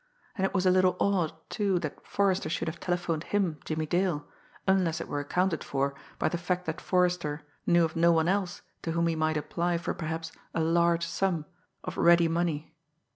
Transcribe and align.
And 0.35 0.45
it 0.47 0.53
was 0.55 0.65
a 0.65 0.71
little 0.71 0.97
odd, 0.99 1.31
too, 1.47 1.77
that 1.81 2.03
Forrester 2.07 2.49
should 2.49 2.67
have 2.67 2.79
telephoned 2.79 3.23
him, 3.25 3.59
Jimmie 3.65 3.85
Dale, 3.85 4.27
unless 4.67 4.99
it 4.99 5.07
were 5.07 5.19
accounted 5.19 5.63
for 5.63 5.93
by 6.17 6.27
the 6.27 6.39
fact 6.39 6.65
that 6.65 6.81
Forrester 6.81 7.43
knew 7.67 7.85
of 7.85 7.95
no 7.95 8.11
one 8.11 8.27
else 8.27 8.63
to 8.81 8.93
whom 8.93 9.05
he 9.05 9.15
might 9.15 9.37
apply 9.37 9.77
for 9.77 9.93
perhaps 9.93 10.31
a 10.55 10.61
large 10.63 11.05
sum, 11.05 11.45
of 11.83 11.97
ready 11.99 12.27
money. 12.27 12.73